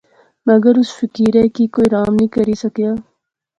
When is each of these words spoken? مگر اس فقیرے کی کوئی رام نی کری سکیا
مگر 0.47 0.73
اس 0.79 0.89
فقیرے 0.99 1.45
کی 1.55 1.65
کوئی 1.73 1.87
رام 1.95 2.11
نی 2.19 2.27
کری 2.35 2.55
سکیا 2.63 2.91